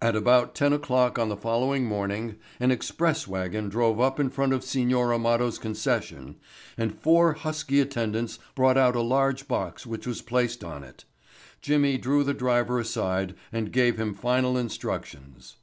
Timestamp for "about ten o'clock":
0.16-1.18